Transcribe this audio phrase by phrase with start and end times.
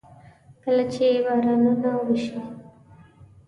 [0.63, 2.37] کله چې بارانونه وشي.